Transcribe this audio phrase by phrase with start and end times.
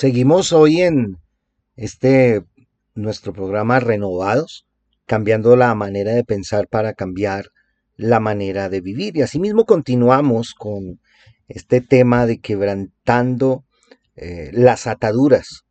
[0.00, 1.16] Seguimos hoy en
[1.74, 2.44] este
[2.94, 4.64] nuestro programa Renovados,
[5.06, 7.46] cambiando la manera de pensar para cambiar
[7.96, 9.16] la manera de vivir.
[9.16, 11.00] Y asimismo continuamos con
[11.48, 13.64] este tema de quebrantando
[14.14, 15.64] eh, las ataduras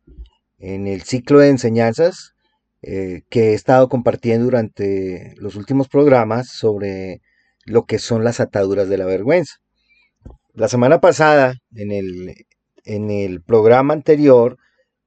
[0.58, 2.34] en el ciclo de enseñanzas
[2.82, 7.22] eh, que he estado compartiendo durante los últimos programas sobre
[7.64, 9.54] lo que son las ataduras de la vergüenza.
[10.52, 12.34] La semana pasada, en el,
[12.88, 14.56] en el programa anterior,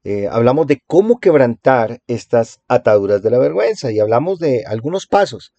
[0.04, 5.54] eh, hablamos de cómo quebrantar estas ataduras de la vergüenza y hablamos de algunos pasos.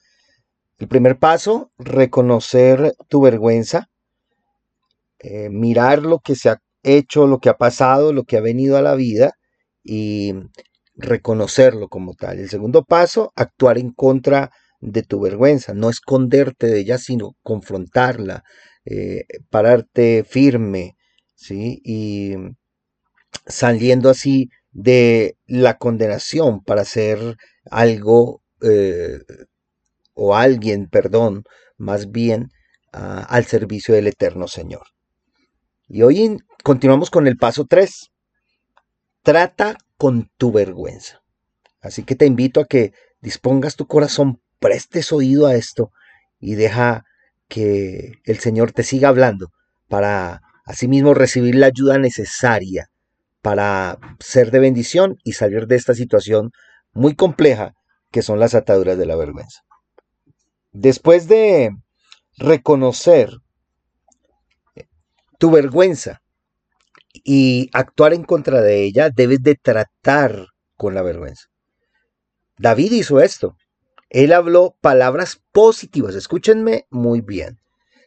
[0.78, 3.88] El primer paso, reconocer tu vergüenza,
[5.18, 8.76] eh, mirar lo que se ha hecho, lo que ha pasado, lo que ha venido
[8.76, 9.32] a la vida
[9.84, 10.34] y
[10.94, 12.38] reconocerlo como tal.
[12.38, 14.50] El segundo paso, actuar en contra
[14.80, 18.42] de tu vergüenza, no esconderte de ella, sino confrontarla,
[18.84, 20.96] eh, pararte firme,
[21.42, 21.80] ¿sí?
[21.84, 22.34] Y
[23.46, 27.36] saliendo así de la condenación para hacer
[27.70, 29.18] algo eh,
[30.14, 31.44] o alguien, perdón,
[31.76, 32.50] más bien
[32.92, 34.86] ah, al servicio del eterno Señor.
[35.88, 38.10] Y hoy continuamos con el paso 3.
[39.22, 41.22] Trata con tu vergüenza.
[41.80, 45.90] Así que te invito a que dispongas tu corazón, prestes oído a esto
[46.38, 47.04] y deja
[47.48, 49.50] que el Señor te siga hablando
[49.88, 52.88] para asimismo recibir la ayuda necesaria
[53.40, 56.52] para ser de bendición y salir de esta situación
[56.92, 57.74] muy compleja
[58.10, 59.62] que son las ataduras de la vergüenza.
[60.70, 61.70] Después de
[62.36, 63.30] reconocer
[65.38, 66.22] tu vergüenza
[67.12, 70.46] y actuar en contra de ella, debes de tratar
[70.76, 71.48] con la vergüenza.
[72.58, 73.56] David hizo esto.
[74.08, 76.14] Él habló palabras positivas.
[76.14, 77.58] Escúchenme muy bien.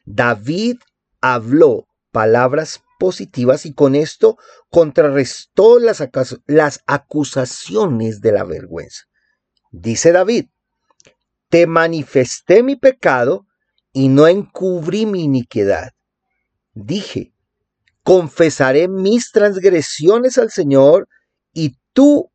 [0.05, 0.77] David
[1.19, 4.37] habló palabras positivas y con esto
[4.69, 9.03] contrarrestó las, acusaciones de la vergüenza.
[9.69, 10.45] Dice David,
[11.49, 13.45] te manifesté mi pecado
[13.91, 15.89] y no encubrí mi iniquidad.
[16.73, 17.33] Dije,
[18.01, 21.09] confesaré mis transgresiones al Señor
[21.51, 22.31] y tú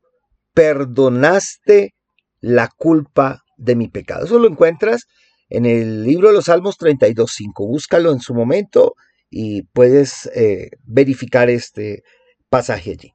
[0.53, 1.95] perdonaste
[2.41, 4.27] la culpa de mi pecado.
[4.27, 5.07] Eso lo encuentras
[5.49, 7.67] en el libro de los Salmos 32.5.
[7.67, 8.95] Búscalo en su momento
[9.31, 12.03] y puedes eh, verificar este
[12.49, 13.13] pasaje allí.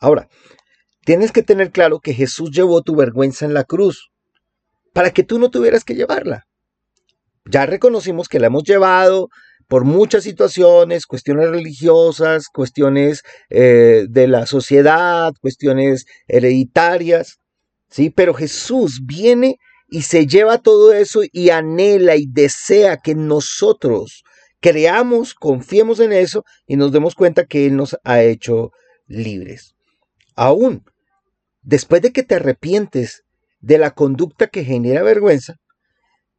[0.00, 0.28] Ahora,
[1.04, 4.10] tienes que tener claro que Jesús llevó tu vergüenza en la cruz
[4.92, 6.44] para que tú no tuvieras que llevarla.
[7.50, 9.28] Ya reconocimos que la hemos llevado,
[9.68, 17.38] por muchas situaciones, cuestiones religiosas, cuestiones eh, de la sociedad, cuestiones hereditarias,
[17.90, 18.10] ¿sí?
[18.10, 19.56] Pero Jesús viene
[19.88, 24.22] y se lleva todo eso y anhela y desea que nosotros
[24.64, 28.72] creamos, confiemos en eso y nos demos cuenta que Él nos ha hecho
[29.06, 29.74] libres.
[30.36, 30.86] Aún,
[31.60, 33.24] después de que te arrepientes
[33.60, 35.56] de la conducta que genera vergüenza,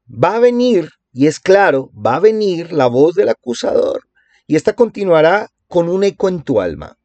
[0.10, 4.02] va a venir y es claro, va a venir la voz del acusador
[4.48, 6.98] y esta continuará con un eco en tu alma.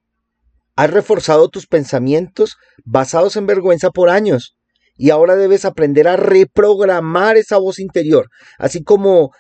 [0.75, 2.57] Has reforzado tus pensamientos
[2.87, 4.57] basados en vergüenza por años
[4.97, 9.33] y ahora debes aprender a reprogramar esa voz interior, así como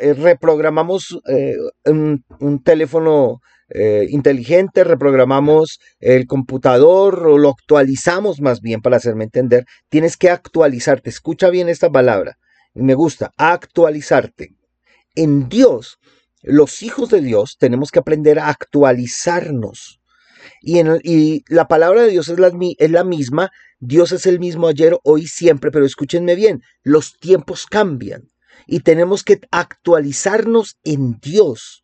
[0.00, 1.56] eh, reprogramamos eh,
[1.86, 9.64] un, teléfono eh, inteligente, reprogramamos el computador o lo actualizamos más bien para hacerme entender,
[9.88, 11.10] tienes que actualizarte.
[11.10, 12.38] Escucha bien esta palabra
[12.74, 14.54] me gusta, actualizarte.
[15.14, 15.98] En Dios,
[16.42, 20.00] los hijos de Dios, tenemos que aprender a actualizarnos.
[20.62, 23.50] Y, en, y la palabra de Dios es la, es la misma,
[23.80, 28.30] Dios es el mismo ayer, hoy, siempre, pero escúchenme bien, los tiempos cambian
[28.68, 31.82] y tenemos que actualizarnos en Dios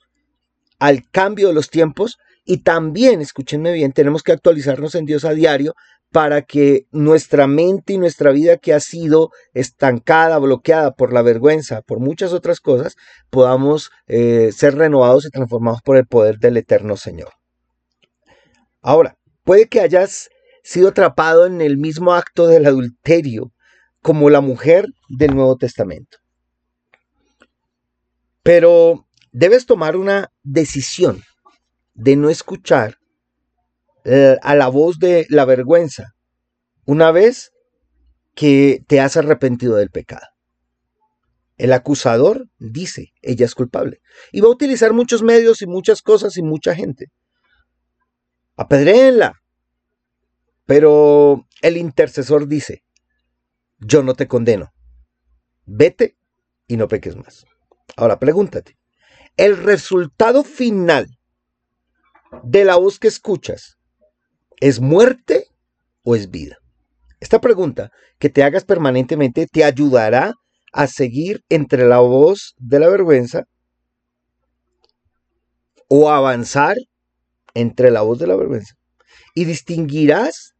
[0.78, 5.32] al cambio de los tiempos y también, escúchenme bien, tenemos que actualizarnos en Dios a
[5.32, 5.74] diario
[6.12, 11.80] para que nuestra mente y nuestra vida que ha sido estancada, bloqueada por la vergüenza,
[11.80, 12.96] por muchas otras cosas,
[13.30, 17.30] podamos eh, ser renovados y transformados por el poder del eterno Señor.
[18.82, 20.28] Ahora, puede que hayas
[20.62, 23.52] sido atrapado en el mismo acto del adulterio
[24.02, 26.18] como la mujer del Nuevo Testamento.
[28.44, 31.22] Pero debes tomar una decisión
[31.94, 32.98] de no escuchar
[34.04, 36.14] eh, a la voz de la vergüenza
[36.84, 37.52] una vez
[38.34, 40.26] que te has arrepentido del pecado.
[41.56, 44.00] El acusador dice, ella es culpable.
[44.30, 47.06] Y va a utilizar muchos medios y muchas cosas y mucha gente.
[48.56, 49.40] Apedréenla.
[50.66, 52.82] Pero el intercesor dice,
[53.78, 54.74] yo no te condeno.
[55.64, 56.18] Vete
[56.66, 57.46] y no peques más.
[57.96, 58.76] Ahora pregúntate,
[59.36, 61.06] el resultado final
[62.42, 63.78] de la voz que escuchas
[64.60, 65.48] ¿Es muerte
[66.02, 66.58] o es vida?
[67.20, 70.34] Esta pregunta que te hagas permanentemente te ayudará
[70.72, 73.44] a seguir entre la voz de la vergüenza
[75.88, 76.76] o avanzar
[77.54, 78.74] entre la voz de la vergüenza.
[79.34, 80.54] Y distinguirás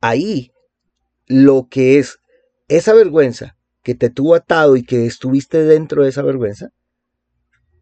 [0.00, 0.52] ahí
[1.26, 2.18] lo que es
[2.68, 6.70] esa vergüenza que te tuvo atado y que estuviste dentro de esa vergüenza.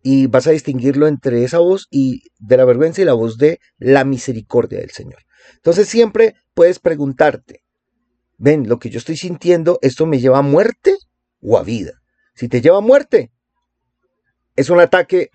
[0.02, 3.60] Y vas a distinguirlo entre esa voz y de la vergüenza y la voz de
[3.78, 5.20] la misericordia del Señor.
[5.56, 7.62] Entonces siempre puedes preguntarte,
[8.38, 10.96] ven, lo que yo estoy sintiendo, ¿esto me lleva a muerte
[11.42, 11.92] o a vida?
[12.34, 13.30] Si te lleva a muerte,
[14.56, 15.30] es un ataque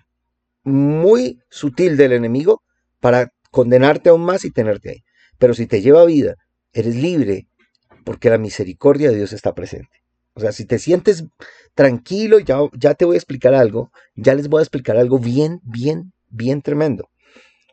[0.64, 2.62] muy sutil del enemigo
[3.00, 5.04] para condenarte aún más y tenerte ahí.
[5.38, 6.34] Pero si te lleva a vida,
[6.72, 7.46] eres libre
[8.04, 10.05] porque la misericordia de Dios está presente.
[10.36, 11.24] O sea, si te sientes
[11.74, 15.60] tranquilo, ya, ya te voy a explicar algo, ya les voy a explicar algo bien,
[15.64, 17.08] bien, bien tremendo.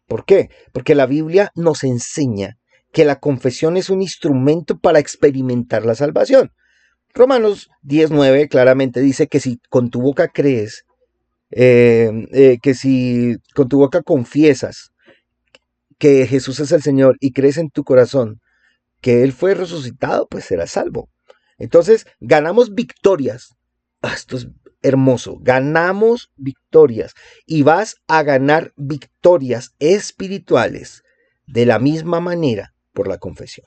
[0.08, 0.50] ¿Por qué?
[0.72, 2.58] Porque la Biblia nos enseña
[2.94, 6.52] que la confesión es un instrumento para experimentar la salvación.
[7.14, 10.86] Romanos 19 claramente dice que si con tu boca crees,
[11.52, 14.92] eh, eh, que si con tu boca confiesas
[16.00, 18.40] que Jesús es el Señor y crees en tu corazón
[19.02, 21.10] que Él fue resucitado, pues serás salvo.
[21.64, 23.56] Entonces, ganamos victorias.
[24.02, 24.50] Ah, esto es
[24.82, 25.38] hermoso.
[25.40, 27.14] Ganamos victorias
[27.46, 31.04] y vas a ganar victorias espirituales
[31.48, 33.66] de la misma manera por la confesión.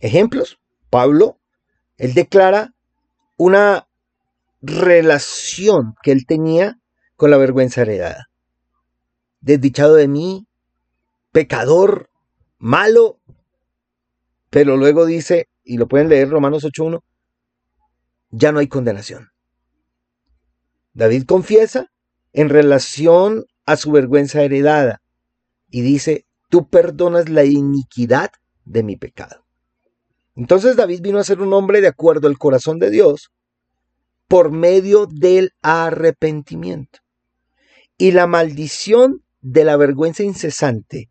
[0.00, 0.58] Ejemplos,
[0.88, 1.38] Pablo,
[1.98, 2.72] él declara
[3.36, 3.86] una
[4.62, 6.80] relación que él tenía
[7.16, 8.30] con la vergüenza heredada.
[9.40, 10.46] Desdichado de mí,
[11.30, 12.08] pecador,
[12.56, 13.20] malo,
[14.48, 17.02] pero luego dice, y lo pueden leer Romanos 8.1,
[18.30, 19.28] ya no hay condenación.
[20.94, 21.92] David confiesa
[22.32, 25.02] en relación a su vergüenza heredada
[25.70, 28.30] y dice, tú perdonas la iniquidad
[28.64, 29.44] de mi pecado.
[30.34, 33.30] Entonces David vino a ser un hombre de acuerdo al corazón de Dios
[34.26, 37.00] por medio del arrepentimiento.
[37.98, 41.10] Y la maldición de la vergüenza incesante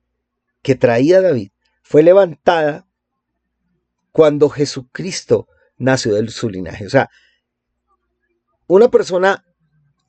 [0.64, 1.52] que traía David
[1.84, 2.87] fue levantada
[4.18, 5.46] cuando Jesucristo
[5.78, 6.88] nació de su linaje.
[6.88, 7.08] O sea,
[8.66, 9.44] una persona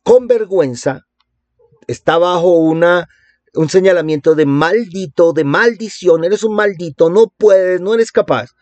[0.03, 1.03] con vergüenza
[1.87, 3.07] está bajo una,
[3.53, 8.53] un señalamiento de maldito, de maldición, eres un maldito, no puedes, no eres capaz,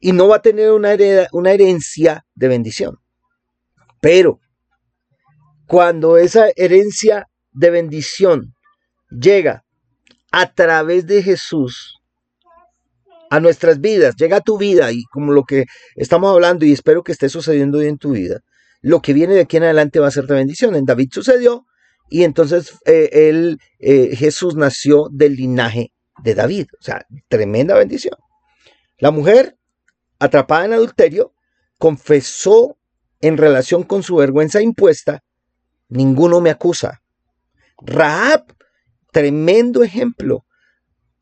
[0.00, 0.96] y no va a tener una,
[1.30, 2.96] una herencia de bendición.
[4.00, 4.40] Pero
[5.68, 8.54] cuando esa herencia de bendición
[9.08, 9.62] llega
[10.32, 11.99] a través de Jesús
[13.30, 17.04] a nuestras vidas, llega a tu vida y como lo que estamos hablando y espero
[17.04, 18.40] que esté sucediendo hoy en tu vida,
[18.82, 20.74] lo que viene de aquí en adelante va a ser de bendición.
[20.74, 21.64] En David sucedió
[22.10, 25.92] y entonces eh, él, eh, Jesús nació del linaje
[26.24, 28.16] de David, o sea, tremenda bendición.
[28.98, 29.56] La mujer,
[30.18, 31.32] atrapada en adulterio,
[31.78, 32.76] confesó
[33.20, 35.22] en relación con su vergüenza impuesta,
[35.88, 37.00] ninguno me acusa.
[37.78, 38.44] Raab,
[39.12, 40.44] tremendo ejemplo,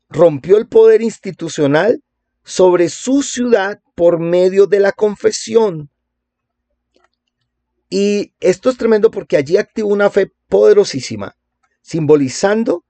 [0.09, 2.03] rompió el poder institucional
[2.43, 5.89] sobre su ciudad por medio de la confesión.
[7.89, 11.35] Y esto es tremendo porque allí activó una fe poderosísima,
[11.81, 12.83] simbolizando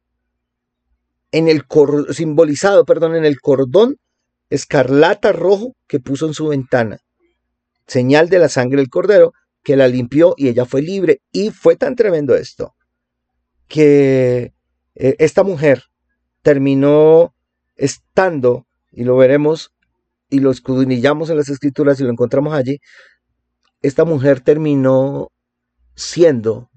[1.32, 1.64] en el
[2.12, 3.98] simbolizado, perdón, en el cordón
[4.50, 7.00] escarlata rojo que puso en su ventana
[7.90, 9.34] señal de la sangre del cordero,
[9.64, 11.22] que la limpió y ella fue libre.
[11.32, 12.76] Y fue tan tremendo esto
[13.68, 14.54] que
[14.96, 15.84] eh, esta mujer
[16.42, 17.34] terminó
[17.76, 19.72] estando, y lo veremos,
[20.30, 22.80] y lo escudriñamos en las escrituras y lo encontramos allí,
[23.82, 25.32] esta mujer terminó
[25.96, 26.70] siendo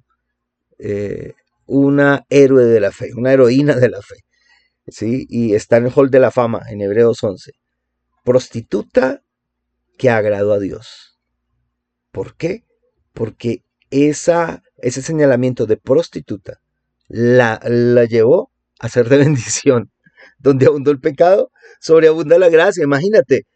[0.78, 1.34] eh,
[1.66, 4.16] una héroe de la fe, una heroína de la fe.
[4.86, 5.26] ¿sí?
[5.28, 7.52] Y está en el hall de la fama, en Hebreos 11.
[8.24, 9.22] Prostituta
[9.98, 11.18] que agradó a Dios.
[12.10, 12.64] ¿Por qué?
[13.12, 16.60] Porque esa, ese señalamiento de prostituta
[17.08, 18.51] la, la llevó
[18.82, 19.90] a ser de bendición.
[20.38, 23.46] Donde abundó el pecado, sobreabunda la gracia, imagínate.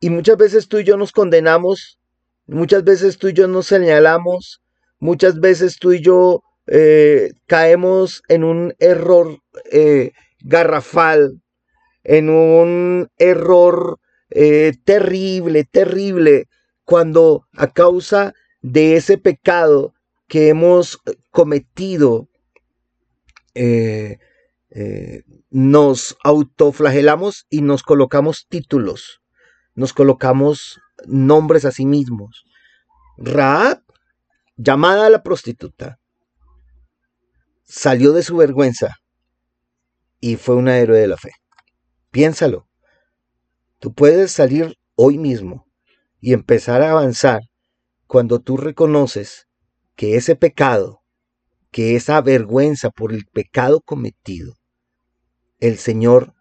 [0.00, 1.98] Y muchas veces tú y yo nos condenamos,
[2.46, 4.62] muchas veces tú y yo nos señalamos,
[4.98, 9.38] muchas veces tú y yo eh, caemos en un error
[9.72, 11.40] eh, garrafal,
[12.02, 13.98] en un error
[14.30, 16.48] eh, terrible, terrible,
[16.84, 19.94] cuando a causa de ese pecado
[20.28, 20.98] que hemos
[21.30, 22.28] cometido,
[23.54, 24.18] eh,
[24.76, 29.20] eh, nos autoflagelamos y nos colocamos títulos,
[29.76, 32.44] nos colocamos nombres a sí mismos.
[33.16, 33.84] Raab,
[34.56, 36.00] llamada a la prostituta,
[37.62, 38.96] salió de su vergüenza
[40.18, 41.30] y fue un héroe de la fe.
[42.10, 42.66] Piénsalo.
[43.78, 45.68] Tú puedes salir hoy mismo
[46.20, 47.42] y empezar a avanzar
[48.08, 49.46] cuando tú reconoces
[49.94, 51.02] que ese pecado,
[51.70, 54.54] que esa vergüenza por el pecado cometido,
[55.60, 56.34] el Señor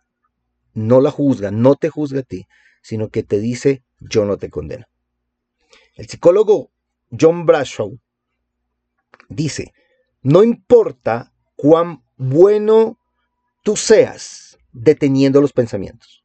[0.74, 2.48] no la juzga, no te juzga a ti,
[2.82, 4.86] sino que te dice, yo no te condeno.
[5.96, 6.72] El psicólogo
[7.18, 7.98] John Bradshaw
[9.30, 9.74] dice,
[10.22, 12.98] no importa cuán bueno
[13.64, 16.24] tú seas deteniendo los pensamientos.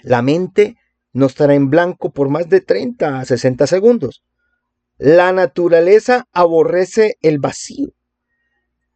[0.00, 0.76] La mente
[1.12, 4.22] no estará en blanco por más de 30 a 60 segundos.
[4.98, 7.95] La naturaleza aborrece el vacío.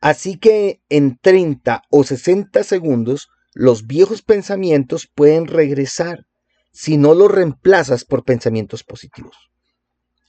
[0.01, 6.27] Así que en 30 o 60 segundos los viejos pensamientos pueden regresar
[6.73, 9.37] si no los reemplazas por pensamientos positivos.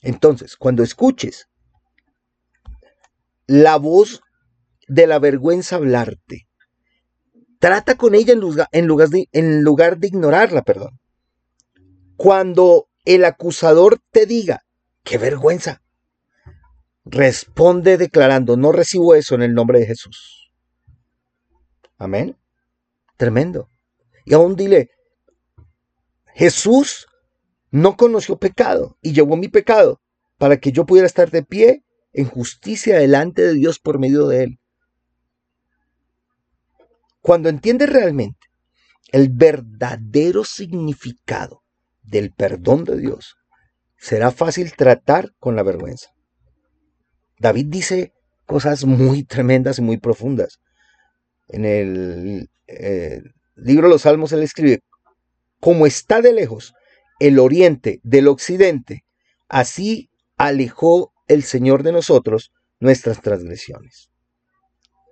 [0.02, 1.48] Entonces, cuando escuches
[3.46, 4.20] la voz
[4.88, 6.48] de la vergüenza hablarte,
[7.58, 8.34] trata con ella
[8.72, 10.98] en lugar, de, en lugar de ignorarla, perdón.
[12.16, 14.64] Cuando el acusador te diga,
[15.04, 15.81] qué vergüenza,
[17.04, 20.50] responde declarando, no recibo eso en el nombre de Jesús.
[21.98, 22.36] Amén.
[23.16, 23.68] Tremendo.
[24.24, 24.90] Y aún dile,
[26.34, 27.06] Jesús
[27.70, 30.00] no conoció pecado y llevó mi pecado
[30.38, 34.44] para que yo pudiera estar de pie en justicia delante de Dios por medio de
[34.44, 34.58] él.
[37.20, 38.48] Cuando entiendes realmente
[39.12, 41.62] el verdadero significado
[42.02, 43.36] del perdón de Dios,
[43.96, 46.10] será fácil tratar con la vergüenza.
[47.42, 48.12] David dice
[48.46, 50.60] cosas muy tremendas y muy profundas.
[51.48, 53.20] En el eh,
[53.56, 54.80] libro de los Salmos él escribe,
[55.60, 56.72] como está de lejos
[57.18, 59.04] el oriente del occidente,
[59.48, 64.08] así alejó el Señor de nosotros nuestras transgresiones.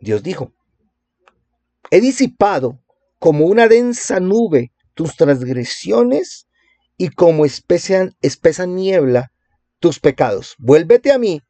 [0.01, 0.53] Dios dijo,
[1.91, 2.81] he disipado
[3.19, 6.47] como una densa nube tus transgresiones
[6.97, 9.33] y como espesa, espesa niebla
[9.81, 10.55] tus pecados.
[10.59, 11.43] Vuélvete a mí,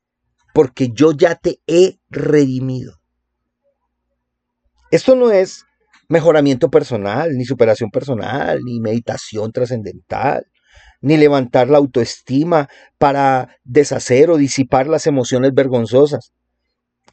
[0.53, 2.95] porque yo ya te he redimido.
[4.91, 5.65] Esto no es
[6.09, 10.45] mejoramiento personal, ni superación personal, ni meditación trascendental,
[11.01, 16.33] ni levantar la autoestima para deshacer o disipar las emociones vergonzosas.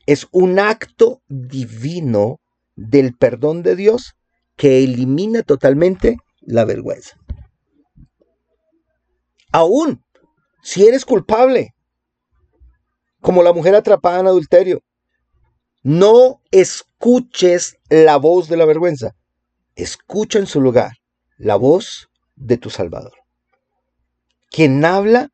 [0.08, 2.40] Es un acto divino
[2.76, 4.14] del perdón de Dios
[4.56, 7.18] que elimina totalmente la vergüenza.
[9.52, 10.04] Aún
[10.68, 11.74] si eres culpable,
[13.22, 14.82] como la mujer atrapada en adulterio,
[15.84, 19.16] no escuches la voz de la vergüenza.
[19.76, 20.94] Escucha en su lugar
[21.38, 23.14] la voz de tu Salvador.
[24.50, 25.30] Quien habla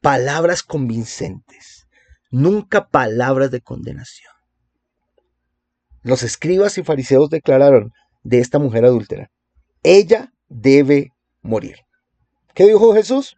[0.00, 1.86] palabras convincentes,
[2.30, 4.32] nunca palabras de condenación.
[6.02, 9.30] Los escribas y fariseos declararon de esta mujer adúltera,
[9.82, 11.12] ella debe
[11.42, 11.78] morir.
[12.54, 13.37] ¿Qué dijo Jesús?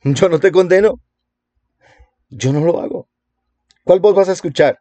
[0.04, 1.00] Yo no te condeno.
[2.28, 3.08] Yo no lo hago.
[3.84, 4.80] ¿Cuál voz vas a escuchar?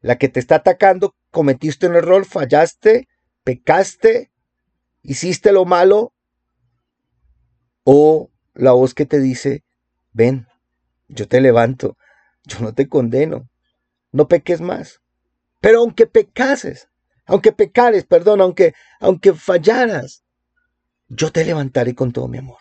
[0.00, 3.08] La que te está atacando, cometiste un error, fallaste,
[3.44, 4.30] pecaste,
[5.02, 6.12] hiciste lo malo.
[7.84, 9.64] O la voz que te dice,
[10.12, 10.46] ven,
[11.08, 11.96] yo te levanto,
[12.44, 13.48] yo no te condeno,
[14.12, 15.00] no peques más.
[15.60, 16.88] Pero aunque pecases,
[17.24, 20.22] aunque pecares, perdón, aunque, aunque fallaras,
[21.08, 22.58] yo te levantaré con todo mi amor.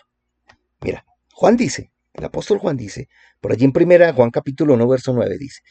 [0.82, 1.06] Mira,
[1.40, 3.10] Juan dice, el apóstol Juan dice,
[3.42, 5.62] por allí en primera Juan capítulo 1, verso 9 dice,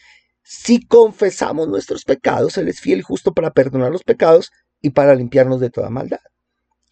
[0.44, 5.16] si confesamos nuestros pecados, Él es fiel y justo para perdonar los pecados y para
[5.16, 6.20] limpiarnos de toda maldad.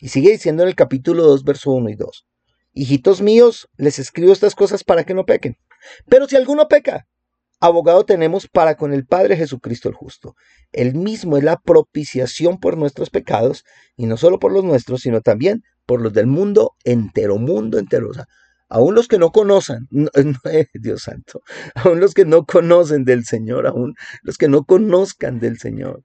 [0.00, 2.26] Y sigue diciendo en el capítulo 2, verso 1 y 2,
[2.72, 5.56] hijitos míos, les escribo estas cosas para que no pequen.
[6.08, 7.06] Pero si alguno peca,
[7.60, 10.34] abogado tenemos para con el Padre Jesucristo el justo.
[10.72, 13.64] Él mismo es la propiciación por nuestros pecados,
[13.94, 18.10] y no solo por los nuestros, sino también por los del mundo entero, mundo entero
[18.68, 19.88] aún los que no conocen,
[20.50, 21.42] eh, Dios santo,
[21.74, 26.02] aún los que no conocen del Señor, aún los que no conozcan del Señor,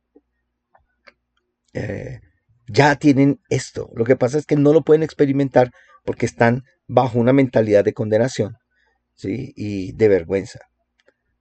[1.74, 2.20] eh,
[2.68, 3.90] ya tienen esto.
[3.96, 5.72] Lo que pasa es que no lo pueden experimentar
[6.06, 8.56] porque están bajo una mentalidad de condenación
[9.16, 9.54] ¿sí?
[9.56, 10.60] y de vergüenza,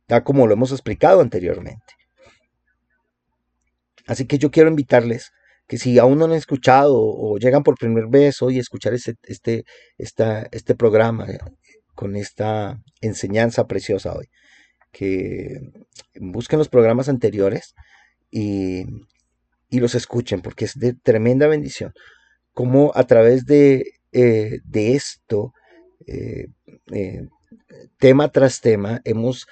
[0.07, 1.95] tal como lo hemos explicado anteriormente.
[4.07, 5.31] Así que yo quiero invitarles
[5.69, 9.15] que si aún no han escuchado o llegan por primera vez hoy a escuchar este,
[9.25, 9.65] este,
[9.99, 11.39] este programa eh,
[11.95, 14.29] con esta enseñanza preciosa hoy,
[14.91, 15.61] que
[16.19, 17.75] busquen los programas anteriores
[18.31, 18.87] y,
[19.71, 21.93] los escuchen, porque es de tremenda bendición.
[22.55, 25.53] Como a través de, eh, de esto,
[26.07, 26.47] eh,
[27.99, 29.47] tema tras tema, hemos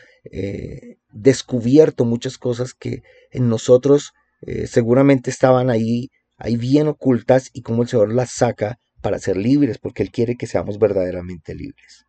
[1.13, 7.83] descubierto muchas cosas que en nosotros eh, seguramente estaban ahí, ahí bien ocultas y cómo
[7.83, 12.07] el Señor las saca para ser libres, porque Él quiere que seamos verdaderamente libres.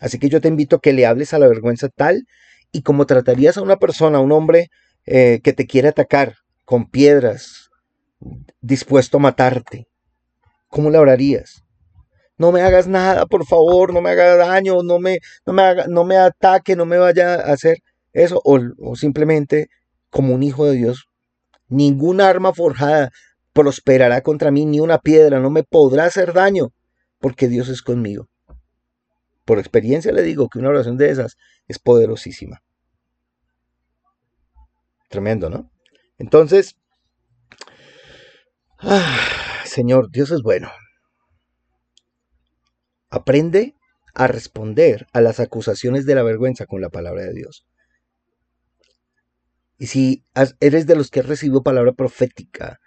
[0.00, 2.26] Así que yo te invito a que le hables a la vergüenza tal
[2.72, 4.68] y como tratarías a una persona, a un hombre
[5.06, 6.34] eh, que te quiere atacar
[6.64, 7.70] con piedras,
[8.60, 9.86] dispuesto a matarte,
[10.68, 11.62] ¿cómo le hablarías?
[12.36, 16.04] No me hagas nada, por favor, no me haga daño, no me, no me, no
[16.04, 17.78] me ataque, no me vaya a hacer
[18.12, 19.68] eso, o, o simplemente
[20.10, 21.06] como un hijo de Dios,
[21.74, 23.10] ninguna arma forjada
[23.52, 26.68] prosperará contra mí, ni una piedra no me podrá hacer daño,
[27.18, 28.28] porque Dios es conmigo.
[29.44, 31.36] Por experiencia le digo que una oración de esas
[31.68, 32.62] es poderosísima.
[35.08, 35.70] Tremendo, ¿no?
[36.18, 36.76] Entonces,
[38.78, 39.18] ah,
[39.64, 40.70] Señor, Dios es bueno.
[43.10, 43.74] Aprende
[44.14, 47.66] a responder a las acusaciones de la vergüenza con la palabra de Dios.
[49.76, 50.24] Y si
[50.60, 52.78] eres de los que has recibido palabra profética,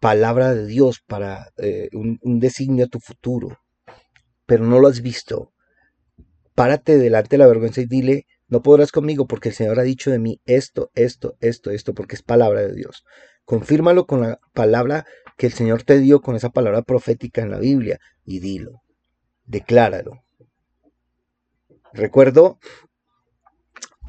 [0.00, 3.58] palabra de Dios para eh, un, un designio a tu futuro,
[4.46, 5.52] pero no lo has visto,
[6.54, 10.10] párate delante de la vergüenza y dile, no podrás conmigo porque el Señor ha dicho
[10.10, 13.04] de mí esto, esto, esto, esto, porque es palabra de Dios.
[13.44, 15.06] Confírmalo con la palabra
[15.38, 18.82] que el Señor te dio, con esa palabra profética en la Biblia, y dilo,
[19.44, 20.22] decláralo.
[21.92, 22.58] Recuerdo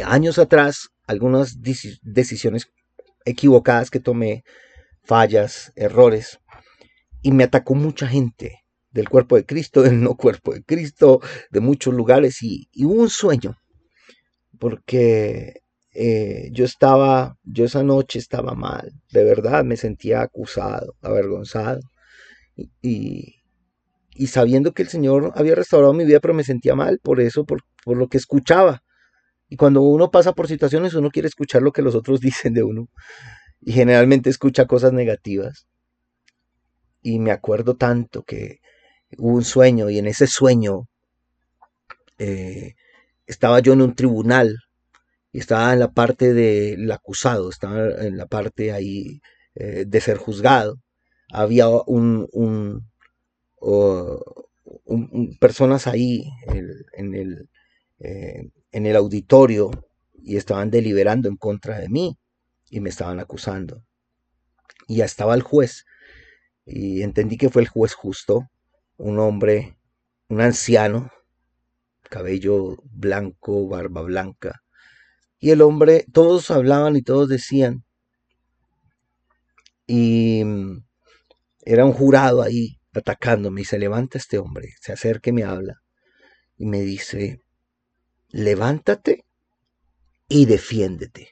[0.04, 2.68] años atrás algunas decisiones
[3.26, 4.44] equivocadas que tomé,
[5.04, 6.40] fallas, errores,
[7.22, 11.60] y me atacó mucha gente del cuerpo de Cristo, del no cuerpo de Cristo, de
[11.60, 13.58] muchos lugares, y, hubo un sueño,
[14.60, 15.62] porque
[15.94, 21.82] eh, yo estaba, yo esa noche estaba mal, de verdad me sentía acusado, avergonzado,
[22.82, 23.42] y,
[24.16, 27.46] y, sabiendo que el Señor había restaurado mi vida, pero me sentía mal por eso,
[27.46, 28.84] por, por lo que escuchaba.
[29.54, 32.64] Y cuando uno pasa por situaciones, uno quiere escuchar lo que los otros dicen de
[32.64, 32.90] uno.
[33.62, 35.68] Y generalmente escucha cosas negativas.
[37.04, 38.62] Y me acuerdo tanto que
[39.16, 40.88] hubo un sueño y en ese sueño
[42.18, 42.74] eh,
[43.28, 44.58] estaba yo en un tribunal
[45.32, 49.22] y estaba en la parte del acusado, estaba en la parte ahí
[49.54, 50.80] eh, de ser juzgado.
[51.32, 52.90] Había un, un,
[55.40, 57.50] personas ahí en, el,
[58.00, 59.72] eh, en el auditorio
[60.22, 62.18] y estaban deliberando en contra de mí
[62.70, 63.86] y me estaban acusando.
[64.88, 65.86] Y ya estaba el juez
[66.66, 68.50] y entendí que fue el juez justo
[68.98, 69.78] un hombre,
[70.28, 71.12] un anciano,
[72.10, 74.64] cabello blanco, barba blanca.
[75.40, 77.84] Y el hombre, todos hablaban y todos decían.
[79.86, 80.84] Y mm,
[81.62, 85.82] era un jurado ahí atacándome y se levanta este hombre, se acerca y me habla
[86.58, 87.43] y me dice,
[88.34, 89.26] levántate
[90.28, 91.30] y defiéndete.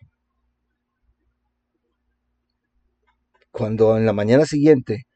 [3.50, 5.08] Cuando en la mañana siguiente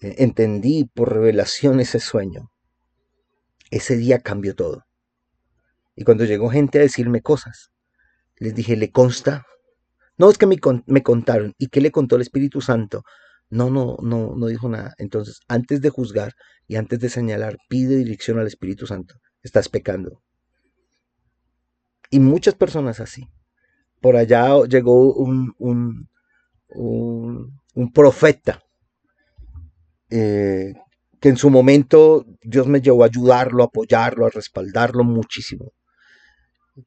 [0.00, 2.50] entendí por revelación ese sueño,
[3.70, 4.82] ese día cambió todo.
[5.94, 7.70] Y cuando llegó gente a decirme cosas,
[8.36, 9.46] les dije, ¿le consta?
[10.18, 11.54] No, es que me, me contaron.
[11.58, 13.04] ¿Y qué le contó el Espíritu Santo?
[13.50, 14.94] No, no, no, no dijo nada.
[14.98, 16.32] Entonces, antes de juzgar
[16.66, 19.14] y antes de señalar, pide dirección al Espíritu Santo.
[19.42, 20.22] Estás pecando.
[22.10, 23.28] Y muchas personas así.
[24.00, 26.08] Por allá llegó un, un,
[26.68, 28.62] un, profeta
[30.10, 30.72] eh,
[31.20, 35.72] que en su momento Dios me llevó a ayudarlo, a apoyarlo, a respaldarlo muchísimo.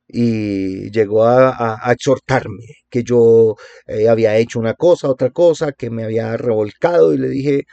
[0.08, 3.56] Y llegó a, exhortarme que yo
[3.86, 7.66] eh, había hecho una cosa, otra cosa, que me había revolcado y le dije,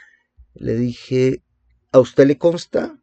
[0.53, 1.43] le dije,
[1.91, 2.97] ¿a usted le consta?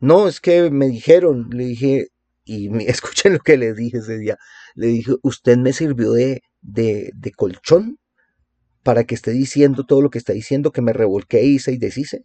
[0.00, 2.08] No, es que me dijeron, le dije,
[2.48, 4.38] y me, escuchen lo que le dije ese día,
[4.74, 7.98] le dije, ¿usted me sirvió de, de, colchón?
[8.82, 12.24] para que esté diciendo todo lo que está diciendo, que me revolque, hice y deshice.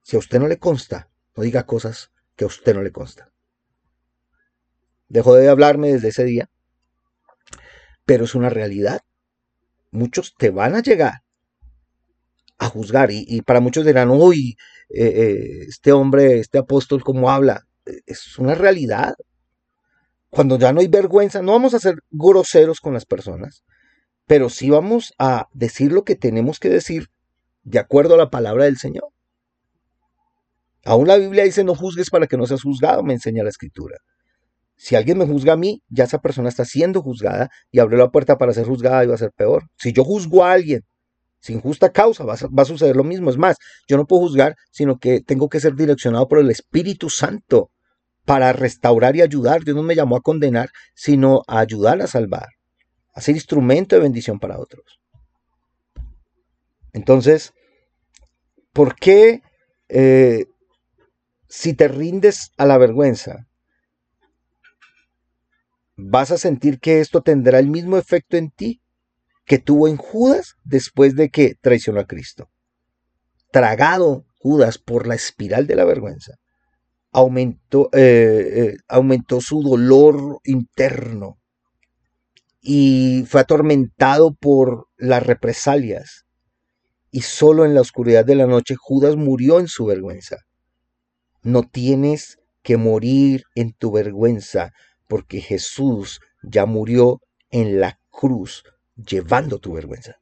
[0.00, 3.30] Si a usted no le consta, no diga cosas que a usted no le consta.
[5.08, 6.48] Dejó de hablarme desde ese día,
[8.06, 9.02] pero es una realidad.
[9.90, 11.24] Muchos te van a llegar
[12.56, 14.56] a juzgar y, para muchos dirán, uy,
[14.88, 17.66] eh, eh, este hombre, este apóstol, ¿cómo habla?
[18.06, 19.14] Es una realidad.
[20.30, 23.62] Cuando ya no hay vergüenza, no vamos a ser groseros con las personas,
[24.26, 27.08] pero sí vamos a decir lo que tenemos que decir
[27.62, 29.08] de acuerdo a la palabra del Señor.
[30.84, 33.98] Aún la Biblia dice no juzgues para que no seas juzgado, me enseña la escritura.
[34.76, 38.10] Si alguien me juzga a mí, ya esa persona está siendo juzgada y abrió la
[38.10, 39.68] puerta para ser juzgada y va a ser peor.
[39.78, 40.82] Si yo juzgo a alguien
[41.44, 43.28] sin justa causa, va a, suceder lo mismo.
[43.28, 47.10] Es más, yo no puedo juzgar, sino que tengo que ser direccionado por el Espíritu
[47.10, 47.68] Santo
[48.24, 49.62] para restaurar y ayudar.
[49.62, 52.48] Dios no me llamó a condenar, sino a ayudar a salvar,
[53.12, 54.98] a ser instrumento de bendición para otros.
[56.94, 57.52] Entonces,
[58.72, 59.42] ¿por qué
[59.90, 60.46] eh,
[61.46, 63.48] si te rindes a la vergüenza,
[65.94, 68.80] vas a sentir que esto tendrá el mismo efecto en ti
[69.44, 72.50] que tuvo en Judas después de que traicionó a Cristo?
[73.50, 76.34] Tragado Judas por la espiral de la vergüenza,
[77.12, 81.38] aumentó, eh, eh, aumentó su dolor interno
[82.60, 86.24] y fue atormentado por las represalias.
[87.10, 90.38] Y solo en la oscuridad de la noche Judas murió en su vergüenza.
[91.42, 94.72] No tienes que morir en tu vergüenza,
[95.06, 98.64] porque Jesús ya murió en la cruz
[98.96, 100.20] llevando tu vergüenza.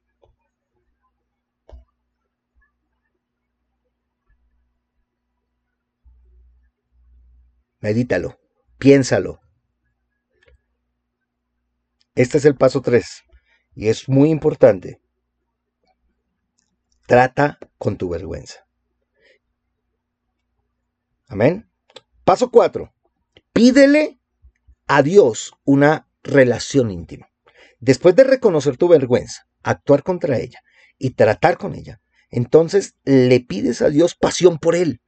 [7.80, 8.38] Medítalo,
[8.78, 9.40] piénsalo.
[12.14, 13.22] Este es el paso 3
[13.74, 15.00] y es muy importante.
[17.06, 18.66] Trata con tu vergüenza.
[21.26, 21.68] Amén.
[22.24, 22.94] Paso 4.
[23.52, 24.20] Pídele
[24.86, 27.31] a Dios una relación íntima.
[27.82, 30.60] Después de reconocer tu vergüenza, actuar contra ella
[30.98, 31.98] y tratar con ella,
[32.30, 35.00] entonces le pides a Dios pasión por Él.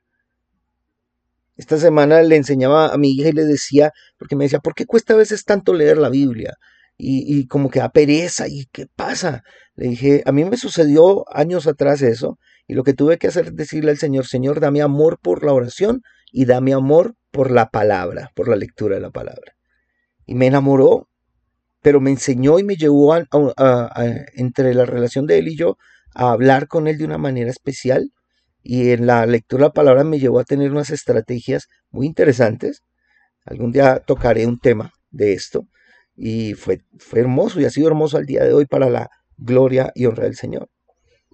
[1.54, 4.86] Esta semana le enseñaba a mi hija y le decía, porque me decía, ¿por qué
[4.86, 6.54] cuesta a veces tanto leer la Biblia?
[6.96, 9.44] Y, como que da pereza, ¿y qué pasa?
[9.76, 13.46] Le dije, a mí me sucedió años atrás eso, y lo que tuve que hacer
[13.46, 17.70] es decirle al Señor, Señor, dame amor por la oración y dame amor por la
[17.70, 19.54] palabra, por la lectura de la palabra.
[20.26, 21.08] Y me enamoró,
[21.84, 25.76] pero me enseñó y me llevó entre la relación de él y yo
[26.14, 28.10] a hablar con él de una manera especial
[28.62, 32.82] y en la lectura de la palabra me llevó a tener unas estrategias muy interesantes.
[33.44, 35.68] Algún día tocaré un tema de esto
[36.16, 39.92] y fue, fue hermoso y ha sido hermoso al día de hoy para la gloria
[39.94, 40.70] y honra del Señor.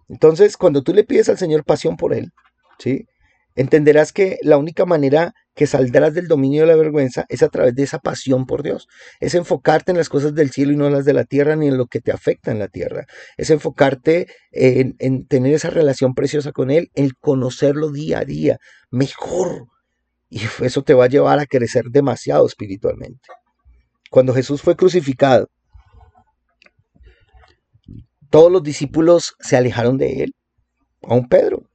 [0.08, 2.32] Entonces, cuando tú le pides al Señor pasión por Él,
[2.80, 3.06] ¿sí?
[3.54, 7.75] entenderás que la única manera que saldrás del dominio de la vergüenza es a través
[7.75, 8.88] de esa pasión por Dios.
[9.20, 11.68] Es enfocarte en las cosas del cielo y no en las de la tierra, ni
[11.68, 13.05] en lo que te afecta en la tierra.
[13.37, 18.57] Es enfocarte en, en tener esa relación preciosa con Él, en conocerlo día a día,
[18.90, 19.66] mejor.
[20.31, 23.29] Y eso te va a llevar a crecer demasiado espiritualmente.
[24.11, 25.51] Cuando Jesús fue crucificado,
[28.31, 30.35] todos los discípulos se alejaron de Él,
[31.03, 31.69] aun Pedro.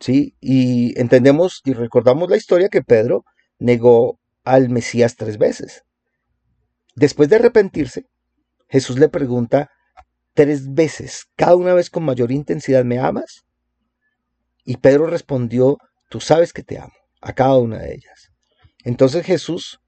[0.00, 0.34] ¿Sí?
[0.40, 3.24] Y entendemos y recordamos la historia que Pedro
[3.58, 5.84] negó al Mesías tres veces.
[6.96, 8.06] Después de arrepentirse,
[8.68, 9.70] Jesús le pregunta
[10.34, 13.44] tres veces, cada una vez con mayor intensidad, ¿me amas?
[14.64, 18.30] Y Pedro respondió, tú sabes que te amo, a cada una de ellas.
[18.84, 19.80] Entonces Jesús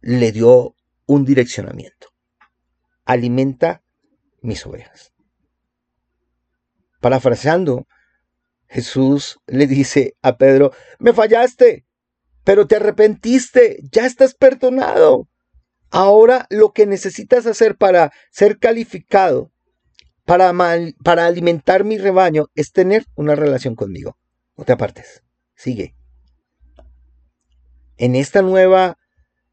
[0.00, 0.74] le dio
[1.06, 2.08] un direccionamiento.
[3.04, 3.82] Alimenta
[4.40, 5.12] mis ovejas.
[7.00, 7.86] Parafraseando
[8.70, 11.84] Jesús le dice a Pedro, me fallaste,
[12.44, 15.28] pero te arrepentiste, ya estás perdonado.
[15.90, 19.50] Ahora lo que necesitas hacer para ser calificado,
[20.24, 20.54] para,
[21.02, 24.16] para alimentar mi rebaño, es tener una relación conmigo.
[24.56, 25.24] No te apartes,
[25.56, 25.96] sigue.
[27.96, 28.98] En esta nueva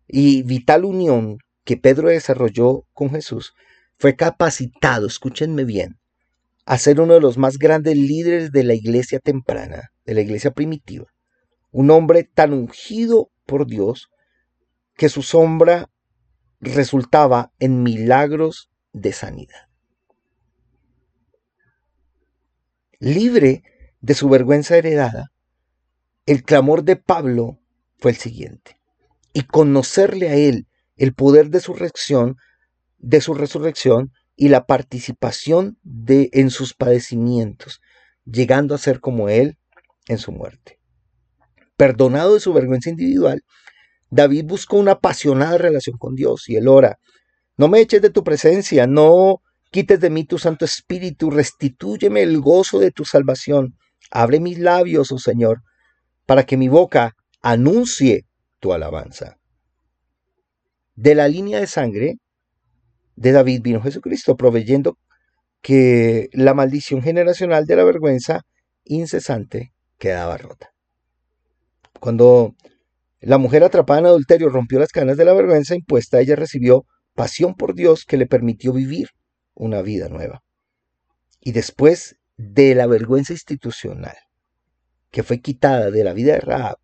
[0.07, 3.53] y vital unión que Pedro desarrolló con Jesús,
[3.97, 5.99] fue capacitado, escúchenme bien,
[6.67, 10.51] a ser uno de los más grandes líderes de la iglesia temprana, de la iglesia
[10.51, 11.05] primitiva.
[11.71, 14.09] Un hombre tan ungido por Dios
[14.95, 15.89] que su sombra
[16.59, 19.69] resultaba en milagros de sanidad.
[22.99, 23.63] Libre
[24.01, 25.31] de su vergüenza heredada,
[26.25, 27.61] el clamor de Pablo
[27.97, 28.77] fue el siguiente.
[29.31, 32.35] Y conocerle a él el poder de su resurrección,
[32.97, 37.81] de su resurrección y la participación de, en sus padecimientos,
[38.23, 39.57] llegando a ser como Él
[40.07, 40.79] en su muerte.
[41.75, 43.43] Perdonado de su vergüenza individual,
[44.09, 46.97] David buscó una apasionada relación con Dios y él ora,
[47.57, 52.39] no me eches de tu presencia, no quites de mí tu Santo Espíritu, restitúyeme el
[52.39, 53.77] gozo de tu salvación,
[54.11, 55.61] abre mis labios, oh Señor,
[56.25, 58.25] para que mi boca anuncie
[58.59, 59.37] tu alabanza.
[60.95, 62.17] De la línea de sangre
[63.17, 64.97] de David vino Jesucristo, proveyendo
[65.61, 68.41] que la maldición generacional de la vergüenza
[68.85, 70.69] incesante quedaba rota.
[71.99, 72.55] Cuando
[73.19, 77.55] la mujer atrapada en adulterio rompió las cadenas de la vergüenza impuesta, ella recibió pasión
[77.55, 79.09] por Dios que le permitió vivir
[79.55, 80.43] una vida nueva.
[81.41, 84.15] Y después de la vergüenza institucional
[85.09, 86.77] que fue quitada de la vida de Rahab,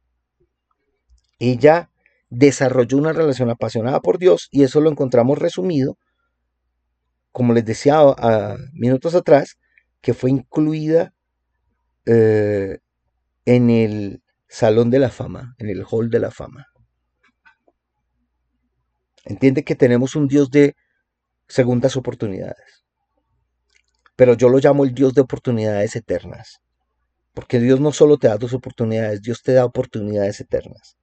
[1.38, 1.92] ella
[2.30, 5.98] desarrolló una relación apasionada por Dios y eso lo encontramos resumido,
[7.34, 9.58] como les decía a, minutos atrás,
[10.02, 11.14] que fue incluida
[12.06, 12.78] eh,
[13.46, 16.68] en el Salón de la Fama, en el Hall de la Fama.
[19.26, 20.76] Entiende que tenemos un Dios de
[21.48, 22.86] segundas oportunidades.
[24.16, 26.62] Pero yo lo llamo el Dios de oportunidades eternas.
[27.34, 30.98] Porque Dios no solo te da dos oportunidades, Dios te da oportunidades eternas.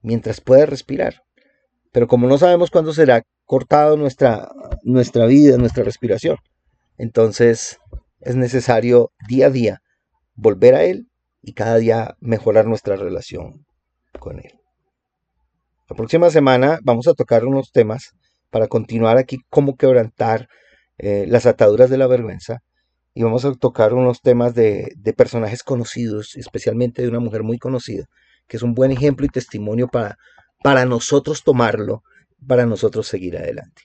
[0.00, 1.22] Mientras puedes respirar.
[1.92, 4.50] Pero como no sabemos cuándo será cortado nuestra,
[4.82, 6.36] nuestra vida, nuestra respiración,
[6.98, 7.78] entonces
[8.20, 9.82] es necesario día a día
[10.34, 11.08] volver a Él
[11.40, 13.64] y cada día mejorar nuestra relación
[14.20, 14.52] con Él.
[15.88, 18.12] La próxima semana vamos a tocar unos temas
[18.50, 20.50] para continuar aquí cómo quebrantar
[20.98, 22.58] eh, las ataduras de la vergüenza
[23.14, 28.04] y vamos a tocar unos temas de, personajes conocidos, especialmente de una mujer muy conocida,
[28.46, 30.18] que es un buen ejemplo y testimonio para,
[30.62, 32.02] para nosotros tomarlo,
[32.46, 33.82] para nosotros seguir adelante.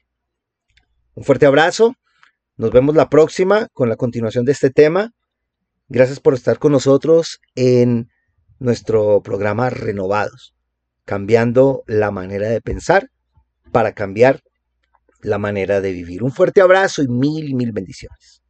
[1.16, 1.96] Un fuerte abrazo,
[2.58, 5.12] nos vemos la próxima con la continuación de este tema.
[5.90, 8.10] Gracias por estar con nosotros en
[8.60, 10.54] nuestro programa Renovados
[11.06, 13.10] cambiando la manera de pensar
[13.72, 14.42] para cambiar
[15.22, 16.24] la manera de vivir.
[16.24, 18.43] Un fuerte abrazo y mil y mil bendiciones.